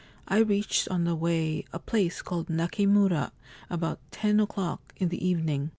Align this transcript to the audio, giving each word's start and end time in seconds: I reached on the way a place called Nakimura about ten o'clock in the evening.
I 0.27 0.39
reached 0.39 0.87
on 0.89 1.03
the 1.03 1.13
way 1.13 1.63
a 1.71 1.77
place 1.77 2.23
called 2.23 2.47
Nakimura 2.47 3.29
about 3.69 3.99
ten 4.09 4.39
o'clock 4.39 4.81
in 4.97 5.09
the 5.09 5.23
evening. 5.23 5.69